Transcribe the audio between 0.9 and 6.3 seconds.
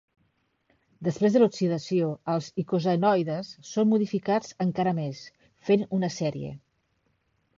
Després de l'oxidació, els icosanoides són modificats encara més, fent una